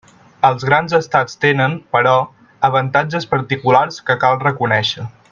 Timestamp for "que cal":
4.09-4.41